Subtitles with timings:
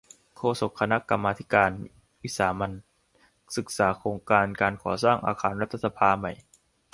[0.35, 1.71] โฆษกคณะกรรมาธิการ
[2.21, 2.71] วิสามัญ
[3.55, 4.45] ศึกษาโครงการ
[4.83, 6.33] ก่อสร้างอาคารรัฐสภาใหม่